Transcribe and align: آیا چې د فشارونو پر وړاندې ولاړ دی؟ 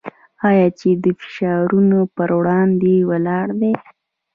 آیا 0.49 0.67
چې 0.79 0.89
د 1.03 1.05
فشارونو 1.19 1.99
پر 2.15 2.29
وړاندې 2.39 2.93
ولاړ 3.09 3.47
دی؟ 3.61 3.73